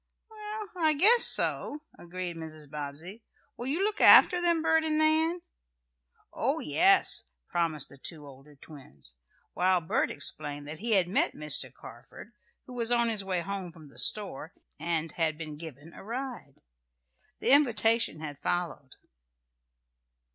"Well, 0.31 0.69
I 0.77 0.93
guess 0.95 1.27
so," 1.27 1.81
agreed 1.95 2.35
Mrs. 2.35 2.67
Bobbsey, 2.71 3.21
"Will 3.55 3.67
you 3.67 3.83
look 3.83 4.01
after 4.01 4.41
them, 4.41 4.63
Bert 4.63 4.83
and 4.83 4.97
Nan?" 4.97 5.43
"Oh, 6.33 6.59
yes," 6.59 7.25
promised 7.49 7.89
the 7.89 7.99
two 7.99 8.25
older 8.25 8.55
twins, 8.55 9.17
while 9.53 9.79
Bert 9.79 10.09
explained 10.09 10.67
that 10.67 10.79
he 10.79 10.93
had 10.93 11.07
met 11.07 11.35
Mr. 11.35 11.71
Carford, 11.71 12.33
who 12.65 12.73
was 12.73 12.91
on 12.91 13.09
his 13.09 13.23
way 13.23 13.41
home 13.41 13.71
from 13.71 13.89
the 13.89 13.99
store, 13.99 14.55
and 14.79 15.11
had 15.11 15.37
been 15.37 15.55
given 15.55 15.93
a 15.93 16.03
ride. 16.03 16.61
The 17.37 17.51
invitation 17.51 18.21
had 18.21 18.41
followed. 18.41 18.95